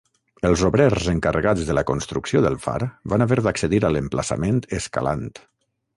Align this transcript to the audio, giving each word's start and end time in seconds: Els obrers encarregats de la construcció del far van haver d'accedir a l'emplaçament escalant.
Els 0.47 0.61
obrers 0.67 1.09
encarregats 1.11 1.67
de 1.67 1.75
la 1.79 1.83
construcció 1.91 2.41
del 2.45 2.57
far 2.65 2.79
van 3.15 3.27
haver 3.27 3.37
d'accedir 3.49 3.83
a 3.85 3.93
l'emplaçament 3.97 4.59
escalant. 4.83 5.29